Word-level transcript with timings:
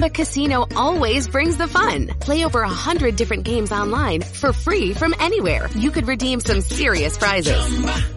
Chumba 0.00 0.14
Casino 0.14 0.64
always 0.74 1.28
brings 1.28 1.58
the 1.58 1.68
fun. 1.68 2.06
Play 2.20 2.46
over 2.46 2.62
a 2.62 2.68
hundred 2.70 3.16
different 3.16 3.44
games 3.44 3.70
online 3.70 4.22
for 4.22 4.50
free 4.50 4.94
from 4.94 5.14
anywhere. 5.20 5.68
You 5.76 5.90
could 5.90 6.08
redeem 6.08 6.40
some 6.40 6.62
serious 6.62 7.18
prizes. 7.18 7.60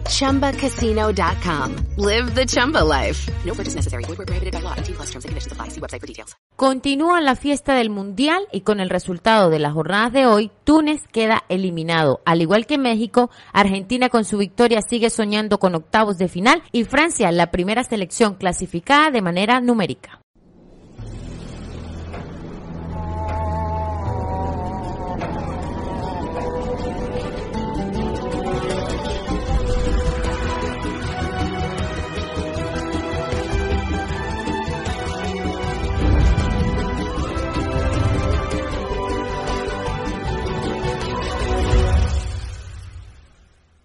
ChumbaCasino.com. 0.08 1.76
Live 1.98 2.34
the 2.34 2.46
Chumba 2.46 2.82
life. 2.82 3.28
No 3.44 3.52
purchase 3.52 3.74
necessary. 3.74 4.04
Void 4.04 4.16
where 4.16 4.24
prohibited 4.24 4.54
by 4.54 4.62
law. 4.62 4.74
T 4.76 4.94
plus 4.94 5.10
terms 5.10 5.26
and 5.26 5.30
conditions 5.32 5.52
apply. 5.52 5.68
See 5.68 5.80
website 5.80 6.00
for 6.00 6.06
details. 6.06 6.34
Continúa 6.56 7.20
la 7.20 7.36
fiesta 7.36 7.74
del 7.74 7.90
Mundial 7.90 8.48
y 8.50 8.62
con 8.62 8.80
el 8.80 8.88
resultado 8.88 9.50
de 9.50 9.58
las 9.58 9.74
jornadas 9.74 10.10
de 10.14 10.24
hoy, 10.24 10.50
Túnez 10.64 11.02
queda 11.12 11.44
eliminado. 11.50 12.22
Al 12.24 12.40
igual 12.40 12.64
que 12.64 12.78
México, 12.78 13.28
Argentina 13.52 14.08
con 14.08 14.24
su 14.24 14.38
victoria 14.38 14.80
sigue 14.80 15.10
soñando 15.10 15.58
con 15.58 15.74
octavos 15.74 16.16
de 16.16 16.28
final 16.28 16.62
y 16.72 16.84
Francia, 16.84 17.30
la 17.30 17.50
primera 17.50 17.84
selección 17.84 18.36
clasificada 18.36 19.10
de 19.10 19.20
manera 19.20 19.60
numérica. 19.60 20.23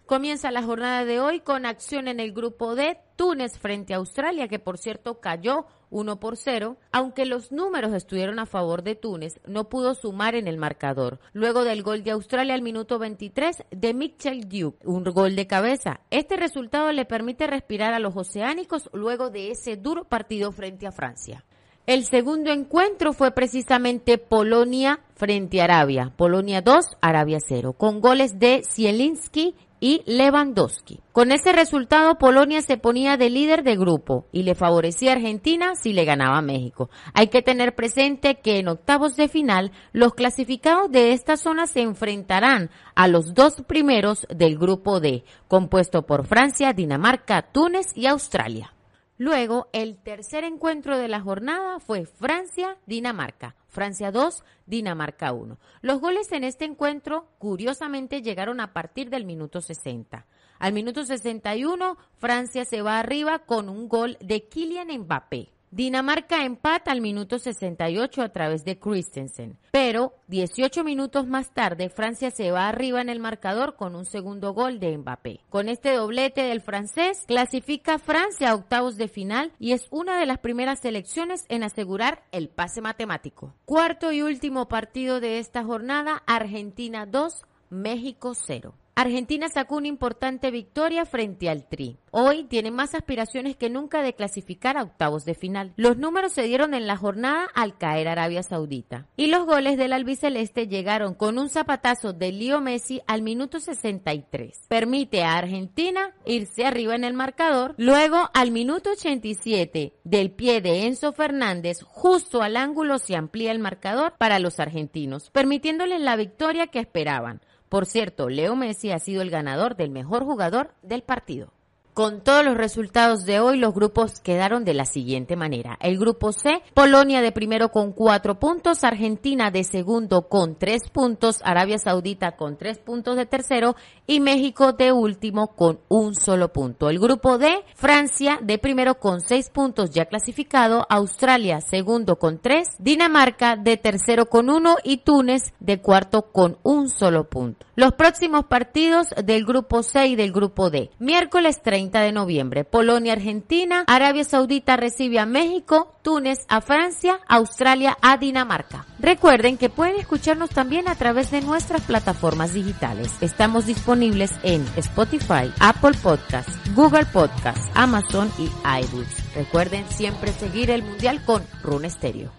Comienza 0.09 0.50
la 0.50 0.64
jornada 0.64 1.06
de 1.06 1.20
hoy 1.20 1.39
con 1.39 1.67
acción 1.67 2.08
en 2.08 2.20
el 2.20 2.34
grupo 2.34 2.73
D, 2.73 2.98
Túnez 3.20 3.59
frente 3.59 3.94
a 3.94 3.98
Australia, 3.98 4.48
que 4.48 4.59
por 4.59 4.78
cierto 4.78 5.20
cayó 5.20 5.66
1 5.89 6.22
por 6.22 6.38
0, 6.38 6.78
aunque 6.94 7.26
los 7.26 7.52
números 7.52 7.92
estuvieron 7.92 8.39
a 8.39 8.45
favor 8.45 8.81
de 8.81 8.95
Túnez, 8.95 9.42
no 9.45 9.67
pudo 9.67 9.94
sumar 9.94 10.36
en 10.36 10.48
el 10.48 10.56
marcador. 10.56 11.20
Luego 11.34 11.66
del 11.66 11.84
gol 11.84 12.02
de 12.06 12.11
Australia 12.11 12.53
al 12.53 12.61
minuto 12.61 12.98
23 12.98 13.66
de 13.72 13.94
Mitchell 13.94 14.48
Duke, 14.48 14.88
un 14.88 15.03
gol 15.03 15.36
de 15.36 15.48
cabeza. 15.48 16.00
Este 16.11 16.38
resultado 16.38 16.94
le 16.94 17.03
permite 17.03 17.45
respirar 17.45 17.94
a 17.94 18.00
los 18.00 18.16
oceánicos 18.16 18.89
luego 18.94 19.30
de 19.30 19.52
ese 19.52 19.76
duro 19.76 20.06
partido 20.06 20.54
frente 20.54 20.88
a 20.88 20.94
Francia. 20.94 21.44
El 21.89 22.06
segundo 22.06 22.52
encuentro 22.52 23.11
fue 23.11 23.31
precisamente 23.31 24.17
Polonia 24.17 25.02
frente 25.16 25.59
a 25.59 25.66
Arabia. 25.66 26.14
Polonia 26.16 26.61
2, 26.61 26.86
Arabia 27.02 27.39
0, 27.45 27.73
con 27.73 28.00
goles 28.00 28.39
de 28.39 28.61
Zielinski 28.64 29.56
y 29.80 30.04
Lewandowski. 30.06 31.02
Con 31.12 31.32
ese 31.32 31.52
resultado, 31.52 32.18
Polonia 32.18 32.62
se 32.62 32.78
ponía 32.78 33.18
de 33.18 33.30
líder 33.30 33.64
de 33.64 33.76
grupo 33.76 34.26
y 34.32 34.44
le 34.44 34.56
favorecía 34.56 35.12
a 35.12 35.16
Argentina 35.16 35.74
si 35.76 35.94
le 35.94 36.06
ganaba 36.06 36.38
a 36.38 36.42
México. 36.42 36.90
Hay 37.14 37.28
que 37.28 37.42
tener 37.42 37.76
presente 37.76 38.36
que 38.36 38.60
en 38.60 38.68
octavos 38.68 39.16
de 39.16 39.28
final, 39.28 39.72
los 39.92 40.14
clasificados 40.14 40.92
de 40.92 41.14
esta 41.14 41.38
zona 41.38 41.68
se 41.68 41.82
enfrentarán 41.82 42.70
a 42.96 43.08
los 43.08 43.34
dos 43.34 43.56
primeros 43.68 44.28
del 44.30 44.58
grupo 44.58 45.00
D, 45.00 45.24
compuesto 45.48 46.06
por 46.06 46.26
Francia, 46.26 46.74
Dinamarca, 46.74 47.42
Túnez 47.42 47.88
y 47.96 48.06
Australia. 48.08 48.74
Luego, 49.20 49.67
el 49.73 49.98
tercer 49.98 50.45
encuentro 50.45 50.98
de 50.98 51.09
la 51.09 51.20
jornada 51.20 51.81
fue 51.81 52.06
Francia-Dinamarca. 52.06 53.53
Francia 53.67 54.14
2, 54.14 54.45
Dinamarca 54.66 55.34
1. 55.34 55.59
Los 55.81 56.00
goles 56.00 56.31
en 56.31 56.45
este 56.45 56.64
encuentro, 56.64 57.28
curiosamente, 57.38 58.22
llegaron 58.22 58.61
a 58.61 58.72
partir 58.72 59.09
del 59.09 59.26
minuto 59.26 59.59
60. 59.59 60.26
Al 60.58 60.71
minuto 60.71 61.05
61, 61.05 61.98
Francia 62.17 62.64
se 62.64 62.82
va 62.82 62.98
arriba 62.98 63.39
con 63.39 63.67
un 63.67 63.89
gol 63.89 64.17
de 64.21 64.48
Kylian 64.48 64.88
Mbappé. 64.99 65.52
Dinamarca 65.72 66.44
empata 66.46 66.92
al 66.92 67.00
minuto 67.00 67.38
68 67.38 68.24
a 68.24 68.30
través 68.30 68.66
de 68.66 68.80
Christensen, 68.80 69.56
pero 69.70 70.14
18 70.28 70.84
minutos 70.84 71.28
más 71.28 71.54
tarde 71.54 71.90
Francia 71.90 72.32
se 72.32 72.50
va 72.50 72.68
arriba 72.68 73.02
en 73.02 73.10
el 73.10 73.20
marcador 73.20 73.76
con 73.76 73.96
un 73.96 74.06
segundo 74.06 74.54
gol 74.54 74.80
de 74.80 74.98
Mbappé. 74.98 75.42
Con 75.50 75.70
este 75.70 75.94
doblete 75.94 76.42
del 76.42 76.62
francés 76.62 77.24
clasifica 77.28 78.00
Francia 78.00 78.50
a 78.50 78.56
octavos 78.56 78.98
de 78.98 79.10
final 79.10 79.52
y 79.60 79.74
es 79.74 79.86
una 79.92 80.20
de 80.20 80.26
las 80.26 80.40
primeras 80.40 80.80
selecciones 80.80 81.46
en 81.50 81.62
asegurar 81.62 82.24
el 82.32 82.50
pase 82.50 82.82
matemático. 82.82 83.54
Cuarto 83.66 84.12
y 84.12 84.24
último 84.24 84.68
partido 84.68 85.20
de 85.20 85.38
esta 85.38 85.64
jornada, 85.64 86.24
Argentina 86.26 87.06
2, 87.06 87.44
México 87.70 88.34
0. 88.34 88.74
Argentina 88.99 89.48
sacó 89.48 89.77
una 89.77 89.87
importante 89.87 90.52
victoria 90.52 91.05
frente 91.05 91.49
al 91.49 91.64
Tri. 91.64 91.98
Hoy 92.11 92.43
tiene 92.43 92.70
más 92.70 92.95
aspiraciones 92.95 93.55
que 93.55 93.70
nunca 93.70 94.02
de 94.02 94.14
clasificar 94.14 94.77
a 94.77 94.83
octavos 94.83 95.23
de 95.23 95.36
final. 95.36 95.71
Los 95.77 95.95
números 95.95 96.33
se 96.33 96.43
dieron 96.43 96.73
en 96.73 96.86
la 96.86 96.98
jornada 96.98 97.48
al 97.55 97.77
caer 97.77 98.09
Arabia 98.09 98.43
Saudita. 98.43 99.08
Y 99.15 99.27
los 99.27 99.45
goles 99.45 99.77
del 99.77 99.93
albiceleste 99.93 100.67
llegaron 100.67 101.14
con 101.14 101.39
un 101.39 101.48
zapatazo 101.48 102.11
de 102.11 102.33
Leo 102.33 102.59
Messi 102.59 103.02
al 103.08 103.21
minuto 103.21 103.61
63. 103.61 104.65
Permite 104.67 105.23
a 105.23 105.38
Argentina 105.38 106.14
irse 106.26 106.65
arriba 106.65 106.93
en 106.93 107.05
el 107.05 107.14
marcador. 107.14 107.76
Luego, 107.77 108.30
al 108.33 108.52
minuto 108.52 108.89
87, 108.92 109.93
del 110.04 110.32
pie 110.32 110.59
de 110.59 110.88
Enzo 110.88 111.14
Fernández, 111.14 111.83
justo 111.83 112.42
al 112.42 112.58
ángulo 112.58 112.99
se 112.99 113.15
amplía 113.15 113.54
el 113.54 113.59
marcador 113.59 114.15
para 114.17 114.39
los 114.39 114.59
argentinos, 114.59 115.30
permitiéndoles 115.30 116.02
la 116.02 116.17
victoria 116.17 116.67
que 116.67 116.80
esperaban. 116.80 117.39
Por 117.70 117.86
cierto, 117.86 118.30
Leo 118.30 118.56
Messi 118.56 118.92
ha 118.92 118.98
sido 118.98 119.22
el 119.22 119.30
ganador 119.30 119.76
del 119.76 119.92
mejor 119.92 120.24
jugador 120.24 120.74
del 120.82 121.04
partido. 121.04 121.54
Con 121.99 122.21
todos 122.21 122.45
los 122.45 122.55
resultados 122.55 123.26
de 123.26 123.42
hoy, 123.42 123.58
los 123.58 123.73
grupos 123.73 124.21
quedaron 124.21 124.64
de 124.64 124.73
la 124.73 124.86
siguiente 124.86 125.36
manera. 125.36 125.77
El 125.82 125.99
grupo 125.99 126.32
C, 126.32 126.61
Polonia 126.73 127.21
de 127.21 127.33
primero 127.33 127.73
con 127.73 127.92
cuatro 127.92 128.39
puntos, 128.39 128.86
Argentina 128.86 129.51
de 129.51 129.65
segundo 129.65 130.30
con 130.30 130.57
tres 130.57 130.83
puntos, 130.94 131.42
Arabia 131.44 131.77
Saudita 131.77 132.38
con 132.38 132.56
tres 132.56 132.77
puntos 132.80 133.18
de 133.18 133.25
tercero 133.25 133.75
y 134.07 134.21
México 134.21 134.71
de 134.71 134.94
último 134.94 135.48
con 135.57 135.81
un 135.89 136.15
solo 136.15 136.54
punto. 136.54 136.89
El 136.89 137.00
grupo 137.00 137.38
D, 137.38 137.65
Francia 137.75 138.39
de 138.42 138.57
primero 138.59 138.98
con 138.98 139.19
seis 139.19 139.50
puntos 139.50 139.89
ya 139.89 140.06
clasificado, 140.06 140.88
Australia 140.89 141.59
segundo 141.59 142.18
con 142.18 142.39
tres, 142.39 142.69
Dinamarca 142.80 143.57
de 143.57 143.75
tercero 143.75 144.27
con 144.27 144.50
uno 144.50 144.77
y 144.86 145.00
Túnez 145.00 145.54
de 145.59 145.81
cuarto 145.81 146.31
con 146.31 146.59
un 146.63 146.88
solo 146.88 147.25
punto. 147.25 147.65
Los 147.75 147.94
próximos 147.94 148.45
partidos 148.45 149.07
del 149.21 149.45
grupo 149.45 149.83
C 149.83 150.07
y 150.07 150.15
del 150.15 150.31
grupo 150.31 150.69
D. 150.69 150.92
Miércoles 151.00 151.62
30 151.89 152.01
de 152.01 152.12
noviembre, 152.12 152.63
Polonia, 152.63 153.13
Argentina, 153.13 153.83
Arabia 153.88 154.24
Saudita 154.24 154.77
recibe 154.77 155.19
a 155.19 155.25
México, 155.25 155.95
Túnez 156.04 156.39
a 156.48 156.62
Francia, 156.62 157.19
Australia 157.27 157.98
a 158.01 158.18
Dinamarca. 158.18 158.86
Recuerden 159.00 159.57
que 159.57 159.69
pueden 159.69 159.95
escucharnos 159.95 160.51
también 160.51 160.88
a 160.88 160.95
través 160.95 161.31
de 161.31 161.42
nuestras 161.42 161.81
plataformas 161.81 162.54
digitales. 162.54 163.12
Estamos 163.22 163.66
disponibles 163.66 164.31
en 164.44 164.66
Spotify, 164.77 165.51
Apple 165.60 165.98
Podcasts, 166.01 166.60
Google 166.75 167.06
Podcasts, 167.06 167.72
Amazon 167.74 168.31
y 168.38 168.50
iBooks. 168.83 169.36
Recuerden 169.36 169.86
siempre 169.89 170.31
seguir 170.31 170.69
el 170.69 170.83
Mundial 170.83 171.24
con 171.25 171.44
Rune 171.63 171.89
Stereo. 171.89 172.31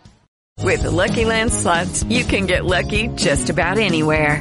With 0.63 0.85
Lucky 0.85 1.25
Land 1.25 1.51
slots, 1.51 2.05
you 2.05 2.25
can 2.25 2.47
get 2.47 2.65
lucky 2.65 3.09
just 3.17 3.51
about 3.51 3.79
anywhere. 3.79 4.41